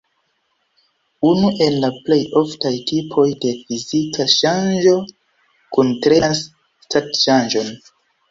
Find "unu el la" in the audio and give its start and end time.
1.31-1.89